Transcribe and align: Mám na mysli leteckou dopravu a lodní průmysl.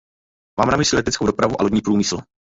Mám 0.59 0.69
na 0.71 0.77
mysli 0.77 0.97
leteckou 0.97 1.25
dopravu 1.25 1.59
a 1.61 1.63
lodní 1.63 1.81
průmysl. 1.81 2.17